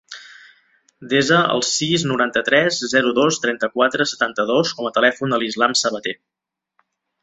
[1.11, 6.21] Desa el sis, noranta-tres, zero, dos, trenta-quatre, setanta-dos com a telèfon de l'Islam Sabate.